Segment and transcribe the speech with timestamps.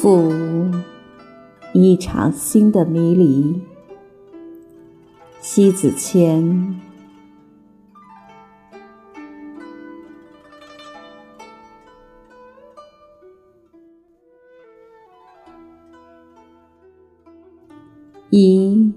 [0.00, 0.32] 赴
[1.74, 3.60] 一场新的迷离。
[5.40, 6.80] 西子谦。
[18.30, 18.92] 一，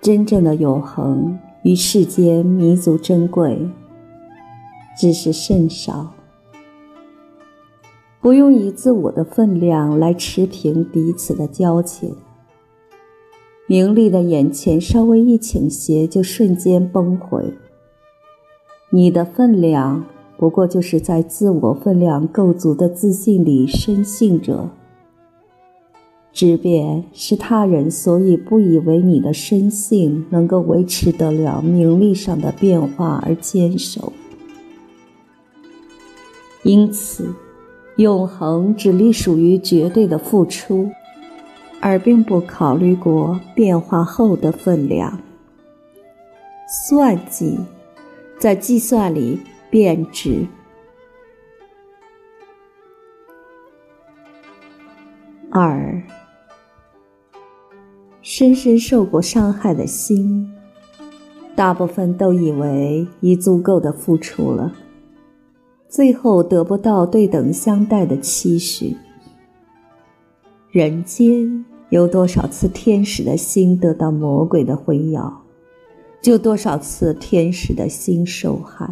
[0.00, 3.68] 真正的永恒与世间弥足珍贵，
[4.98, 6.14] 只是甚少。
[8.28, 12.14] 不用以自我的分量来持平彼此的交情。
[13.66, 17.54] 名利的眼前稍微一倾斜，就瞬间崩毁。
[18.90, 20.04] 你的分量，
[20.36, 24.68] 不过就是在自我分量够足的自信里深信着。
[26.30, 34.12] 质变是他人所以不以为你的深信能够维持得了名利上的变化而坚守。
[36.62, 37.32] 因此，
[37.98, 40.88] 永恒只隶属于绝对的付出，
[41.80, 45.20] 而并不考虑过变化后的分量。
[46.88, 47.58] 算计，
[48.38, 50.46] 在计算里变质。
[55.50, 56.00] 二。
[58.22, 60.54] 深深受过伤害的心，
[61.56, 64.72] 大部分都以为已足够的付出了，
[65.88, 68.96] 最后得不到对等相待的期许。
[70.70, 75.42] 人间有多少次天使的心得到魔鬼的回咬，
[76.20, 78.86] 就多少次天使的心受害。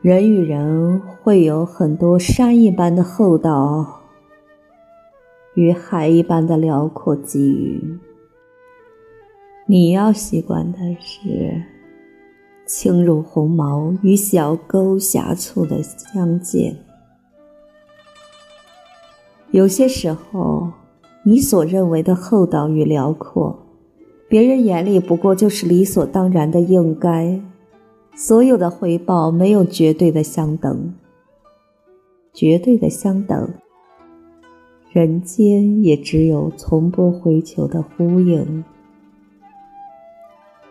[0.00, 3.94] 人与人会有很多山一般的厚道。
[5.54, 7.98] 与海一般的辽阔给予，
[9.66, 11.60] 你要习惯的是
[12.68, 16.76] 轻如鸿毛与小沟狭促的相见。
[19.50, 20.70] 有些时候，
[21.22, 23.58] 你所认为的厚道与辽阔，
[24.28, 27.40] 别人眼里不过就是理所当然的应该。
[28.14, 30.92] 所有的回报没有绝对的相等，
[32.34, 33.48] 绝对的相等。
[34.90, 38.64] 人间也只有从不回求的呼应，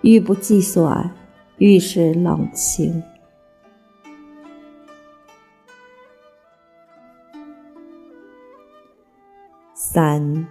[0.02, 1.10] 欲不计算，
[1.58, 3.02] 愈是冷清。
[9.74, 10.48] 三，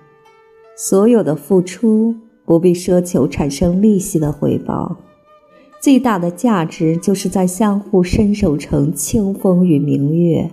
[0.77, 2.15] 所有的付出
[2.45, 4.97] 不必奢求产生利息的回报，
[5.81, 10.51] 最大的价值就是在相互伸手成清风与明月，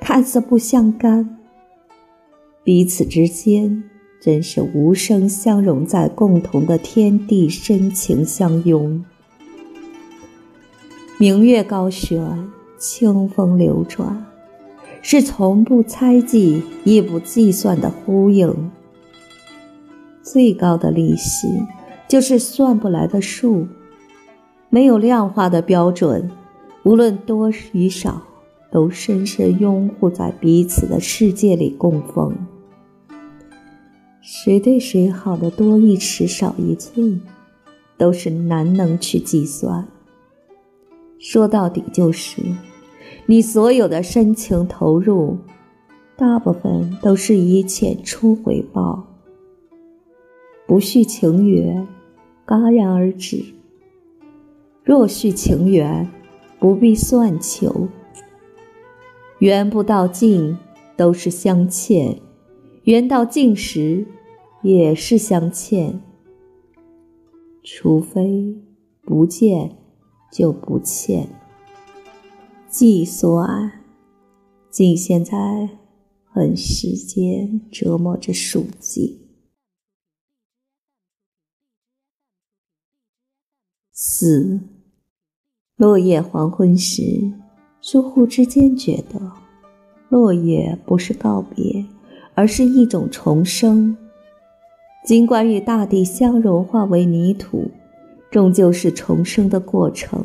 [0.00, 1.38] 看似不相干。
[2.62, 3.82] 彼此之间
[4.20, 9.04] 真是无声相融，在共同的天地，深情相拥。
[11.20, 12.48] 明月高悬，
[12.78, 14.24] 清风流转，
[15.02, 18.70] 是从不猜忌，亦不计算的呼应。
[20.22, 21.48] 最高的利息，
[22.06, 23.66] 就是算不来的数，
[24.70, 26.30] 没有量化的标准，
[26.84, 28.22] 无论多与少，
[28.70, 32.32] 都深深拥护在彼此的世界里供奉。
[34.20, 37.20] 谁对谁好的多一尺少一寸，
[37.96, 39.88] 都是难能去计算。
[41.18, 42.40] 说到底，就是
[43.26, 45.36] 你所有的深情投入，
[46.16, 49.04] 大部分都是以浅出回报，
[50.66, 51.86] 不续情缘，
[52.46, 53.44] 戛然而止。
[54.82, 56.08] 若续情缘，
[56.58, 57.88] 不必算求。
[59.40, 60.56] 缘不到尽，
[60.96, 62.16] 都是相欠；
[62.84, 64.06] 缘到尽时，
[64.62, 66.00] 也是相欠，
[67.62, 68.56] 除非
[69.02, 69.76] 不见
[70.30, 71.28] 就不欠。
[72.68, 73.84] 计算，
[74.70, 75.70] 竟现在
[76.24, 79.26] 很时间折磨着数计。
[83.92, 84.60] 四，
[85.76, 87.32] 落叶黄昏时，
[87.80, 89.32] 疏忽之间觉得，
[90.08, 91.84] 落叶不是告别，
[92.34, 93.96] 而是一种重生。
[95.04, 97.70] 尽管与大地相融化为泥土，
[98.30, 100.24] 终究是重生的过程。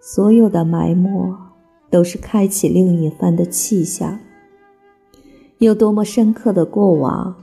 [0.00, 1.36] 所有的埋没，
[1.90, 4.18] 都是开启另一番的气象。
[5.58, 7.34] 有多么深刻的过往，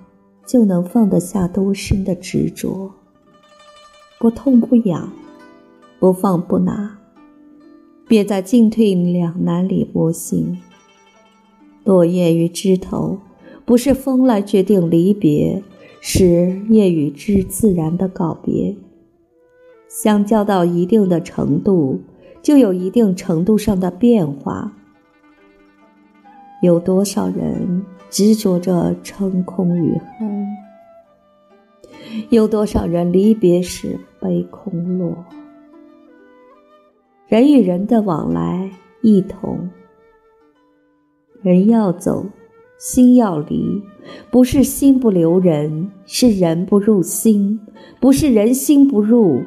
[0.46, 2.92] 就能放得下多深的执着。
[4.18, 5.12] 不痛不痒，
[6.00, 6.98] 不放不拿，
[8.08, 10.58] 别在进退两难里波心。
[11.84, 13.20] 落叶与枝头，
[13.66, 15.62] 不是风来决定离别。
[16.08, 18.76] 是夜与之自然的告别。
[20.04, 22.02] 相交到一定的程度，
[22.42, 24.74] 就有一定程度上的变化。
[26.62, 30.48] 有多少人执着着成空与恨？
[32.30, 35.16] 有多少人离别时悲空落？
[37.30, 38.70] 人与人的往来
[39.02, 39.70] 一同，
[41.42, 42.26] 人要走，
[42.78, 43.82] 心要离，
[44.30, 47.58] 不是心不留人，是人不入心；
[48.02, 49.42] 不是人心不入，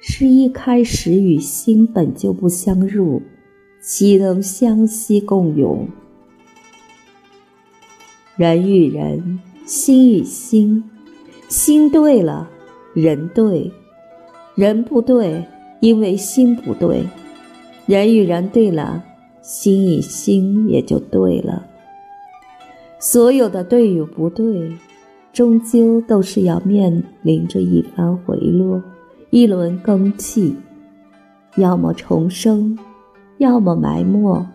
[0.00, 3.20] 是一开始与心本就不相入，
[3.80, 5.88] 岂能相惜共永？
[8.36, 10.84] 人与人，心与心，
[11.48, 12.48] 心对了，
[12.94, 13.72] 人对；
[14.54, 15.44] 人不对，
[15.80, 17.04] 因为心不对。
[17.86, 19.02] 人与人对了，
[19.42, 21.66] 心与心也就对了。
[23.00, 24.70] 所有的对与不对，
[25.32, 28.80] 终究都是要面临着一番回落，
[29.30, 30.56] 一轮更替，
[31.56, 32.78] 要么重生，
[33.38, 34.46] 要么埋没。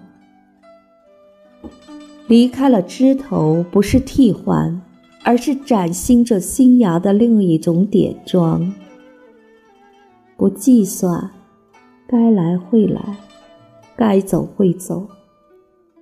[2.28, 4.81] 离开了枝头，不是替换，
[5.24, 8.74] 而是崭新着新芽的另一种点妆。
[10.38, 11.31] 不计算。
[12.06, 13.02] 该来会来，
[13.96, 15.08] 该走会走，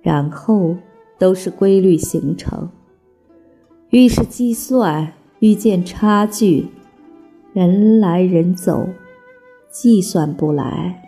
[0.02, 0.76] 然后
[1.18, 2.68] 都是规律形成。
[3.90, 6.66] 遇是计算，遇见差距，
[7.52, 8.88] 人来人走，
[9.70, 11.02] 计算不来。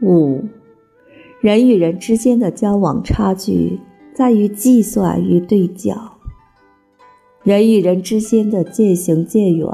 [0.00, 0.44] 五，
[1.40, 3.78] 人与人之间的交往差距，
[4.14, 6.18] 在于计算与对角。
[7.42, 9.68] 人与人之间的渐行渐远。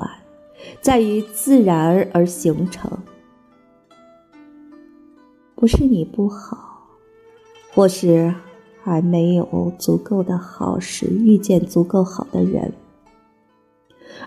[0.81, 2.99] 在于自然而形成，
[5.57, 6.87] 不是你不好，
[7.73, 8.33] 或是
[8.83, 12.73] 还没有足够的好时遇见足够好的人，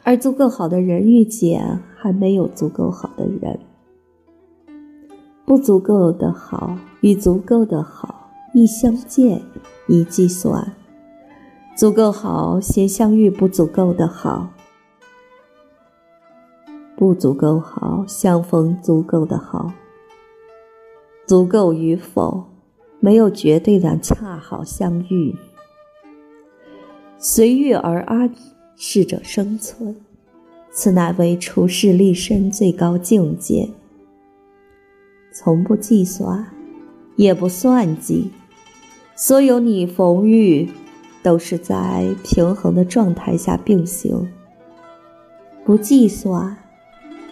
[0.03, 3.59] 而足够好的人遇见还没有足够好的人，
[5.45, 9.41] 不足够的好与足够的好一相见
[9.87, 10.73] 一计算，
[11.75, 14.49] 足够好先相遇不足够的好。
[16.97, 19.73] 不足够好，相逢足够的好。
[21.27, 22.45] 足够与否，
[22.99, 25.35] 没有绝对的恰好相遇。
[27.17, 28.33] 随遇而安，
[28.75, 29.95] 适者生存，
[30.71, 33.69] 此乃为处世立身最高境界。
[35.33, 36.47] 从不计算，
[37.15, 38.31] 也不算计，
[39.15, 40.69] 所有你逢遇，
[41.23, 44.29] 都是在平衡的状态下并行。
[45.63, 46.57] 不计算。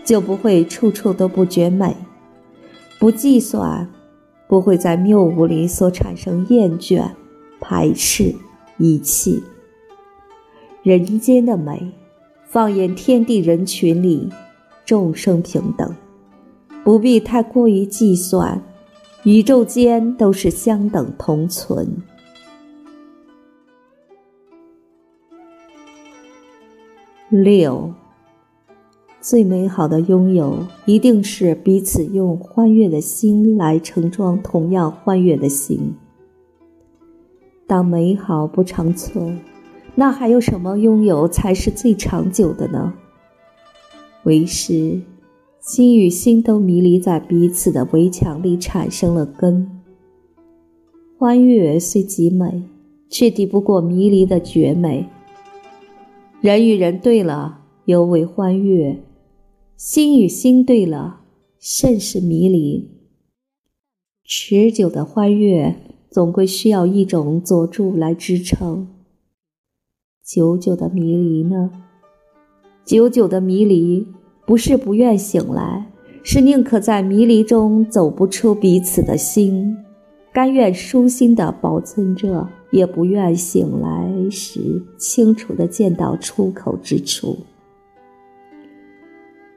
[0.06, 1.96] 就不会处处都不觉美，
[3.00, 3.90] 不计算，
[4.48, 7.10] 不会在谬误里所产生厌倦、
[7.60, 8.36] 排斥、
[8.78, 9.44] 遗弃。
[10.84, 11.92] 人间的美，
[12.46, 14.30] 放眼天地人群里，
[14.86, 15.96] 众生平等，
[16.84, 18.62] 不必太过于计算，
[19.24, 22.04] 宇宙间都是相等同存。
[27.30, 27.94] 六。
[29.24, 35.96] 最美好的拥有，一定是彼此用欢悦的心来盛装同样欢悦的心。
[37.66, 39.40] 当美好不长存，
[39.96, 42.94] 那还有什么拥有才是最长久的呢？
[44.24, 45.00] 为师，
[45.62, 49.82] 心与心都迷离在彼此的围墙里，产生了根。
[51.18, 52.64] 欢悦虽极美，
[53.08, 55.08] 却抵不过迷离的绝美。
[56.42, 59.00] 人与人对了，尤为欢悦。
[59.76, 61.22] 心与心对了，
[61.60, 62.92] 甚是迷离。
[64.24, 65.76] 持久的欢悦，
[66.12, 68.88] 总归需要一种佐助来支撑。
[70.24, 71.72] 久久的迷离呢？
[72.86, 74.08] 久久的迷离，
[74.46, 75.92] 不是不愿醒来，
[76.24, 79.76] 是宁可在迷离中走不出彼此的心，
[80.32, 87.40] 甘愿舒心的保存着，也不愿醒来时清楚的见到出口之处。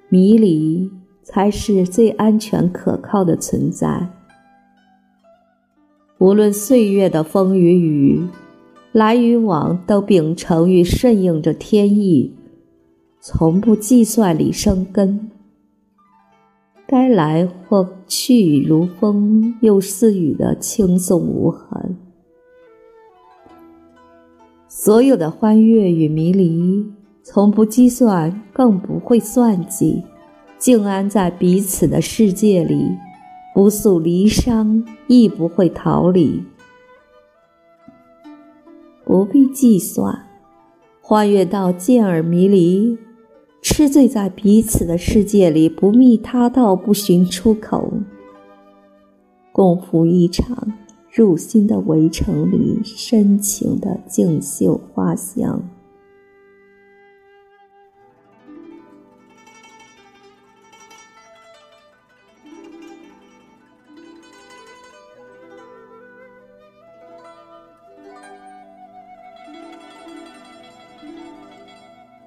[0.09, 0.91] 迷离
[1.23, 4.09] 才是最安全可靠的存在。
[6.19, 8.27] 无论岁月的风与雨，
[8.93, 12.33] 来与往都秉承与顺应着天意，
[13.21, 15.31] 从不计算里生根。
[16.87, 21.97] 该来或去如风，又似雨的轻松无痕。
[24.69, 26.96] 所有的欢悦与迷离。
[27.29, 30.05] 从不计算，更不会算计，
[30.61, 32.97] 静安在彼此的世界里，
[33.53, 36.41] 不诉离殇，亦不会逃离。
[39.05, 40.25] 不必计算，
[41.01, 42.97] 欢悦到见而迷离，
[43.61, 47.93] 痴醉在彼此的世界里，不觅他道，不寻出口。
[49.51, 50.73] 共赴一场
[51.13, 55.61] 入心的围城里深情的竞绣花香。